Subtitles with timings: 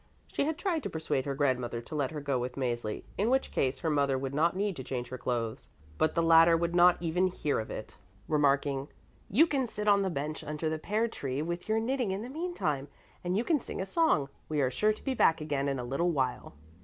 [0.33, 3.51] She had tried to persuade her grandmother to let her go with Mäzli, in which
[3.51, 6.97] case her mother would not need to change her clothes, But the latter would not
[6.99, 7.93] even hear of it,
[8.27, 8.87] remarking,
[9.29, 12.29] "You can sit on the bench under the pear tree with your knitting in the
[12.29, 12.87] meantime,
[13.23, 14.29] and you can sing a song.
[14.49, 16.55] We are sure to be back again in a little while."